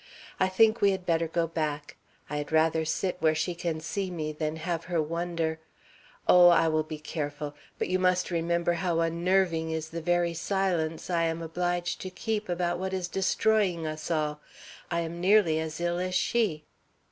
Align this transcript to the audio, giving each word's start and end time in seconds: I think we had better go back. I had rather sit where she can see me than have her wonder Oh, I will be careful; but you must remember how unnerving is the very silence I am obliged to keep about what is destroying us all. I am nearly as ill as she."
I 0.39 0.47
think 0.49 0.81
we 0.81 0.89
had 0.89 1.05
better 1.05 1.27
go 1.27 1.45
back. 1.45 1.95
I 2.27 2.37
had 2.37 2.51
rather 2.51 2.85
sit 2.85 3.17
where 3.19 3.35
she 3.35 3.53
can 3.53 3.79
see 3.79 4.09
me 4.09 4.31
than 4.31 4.55
have 4.55 4.85
her 4.85 4.99
wonder 4.99 5.59
Oh, 6.27 6.47
I 6.47 6.67
will 6.69 6.81
be 6.81 6.97
careful; 6.97 7.53
but 7.77 7.87
you 7.87 7.99
must 7.99 8.31
remember 8.31 8.73
how 8.73 9.01
unnerving 9.01 9.69
is 9.69 9.89
the 9.89 10.01
very 10.01 10.33
silence 10.33 11.11
I 11.11 11.25
am 11.25 11.43
obliged 11.43 12.01
to 12.01 12.09
keep 12.09 12.49
about 12.49 12.79
what 12.79 12.93
is 12.93 13.07
destroying 13.07 13.85
us 13.85 14.09
all. 14.09 14.41
I 14.89 15.01
am 15.01 15.21
nearly 15.21 15.59
as 15.59 15.79
ill 15.79 15.99
as 15.99 16.15
she." 16.15 16.63